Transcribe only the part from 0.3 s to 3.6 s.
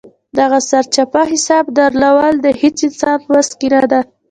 دغه سرچپه حساب درول د هېڅ انسان په وس